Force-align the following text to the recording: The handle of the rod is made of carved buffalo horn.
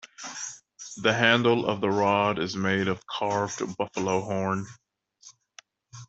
The 0.97 1.13
handle 1.13 1.67
of 1.67 1.79
the 1.79 1.91
rod 1.91 2.39
is 2.39 2.55
made 2.55 2.87
of 2.87 3.05
carved 3.05 3.77
buffalo 3.77 4.21
horn. 4.21 4.65